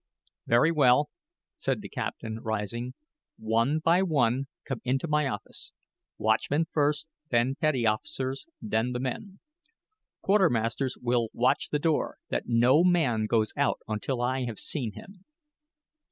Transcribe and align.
"Very 0.47 0.71
well," 0.71 1.11
said 1.57 1.81
the 1.83 1.87
captain, 1.87 2.39
rising; 2.39 2.95
"one 3.37 3.77
by 3.77 4.01
one 4.01 4.47
come 4.65 4.81
into 4.83 5.07
my 5.07 5.27
office 5.27 5.73
watchmen 6.17 6.65
first, 6.71 7.07
then 7.29 7.53
petty 7.53 7.85
officers, 7.85 8.47
then 8.59 8.93
the 8.93 8.99
men. 8.99 9.39
Quartermasters 10.23 10.97
will 10.99 11.29
watch 11.33 11.69
the 11.69 11.77
door 11.77 12.17
that 12.29 12.47
no 12.47 12.83
man 12.83 13.27
goes 13.27 13.53
out 13.55 13.79
until 13.87 14.23
I 14.23 14.45
have 14.45 14.57
seen 14.57 14.93
him." 14.93 15.23